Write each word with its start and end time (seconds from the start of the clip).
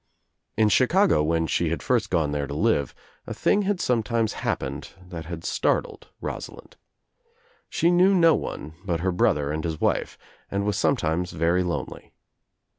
In 0.57 0.67
Chicago 0.69 1.21
when 1.21 1.45
she 1.45 1.69
had 1.69 1.83
first 1.83 2.09
gone 2.09 2.31
there 2.31 2.47
to 2.47 2.55
live 2.55 2.95
a 3.27 3.35
thing 3.35 3.61
had 3.69 3.79
sometimes 3.79 4.33
happened 4.41 4.93
that 5.09 5.25
had 5.25 5.43
startled 5.45 6.07
Rosa 6.21 6.53
lind. 6.55 6.75
She 7.69 7.91
knew 7.91 8.15
no 8.15 8.33
one 8.33 8.73
but 8.83 9.01
her 9.01 9.11
brother 9.11 9.51
and 9.51 9.63
his 9.63 9.79
wife 9.79 10.17
and 10.49 10.65
was 10.65 10.75
sometimes 10.75 11.29
very 11.33 11.61
lonely. 11.61 12.13